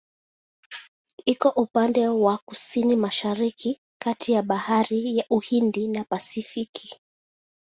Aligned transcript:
Iko 1.25 1.49
upande 1.49 2.07
wa 2.07 2.37
Kusini-Mashariki 2.37 3.81
kati 3.99 4.31
ya 4.31 4.41
Bahari 4.41 5.17
ya 5.17 5.25
Uhindi 5.29 5.87
na 5.87 6.03
Pasifiki. 6.03 6.99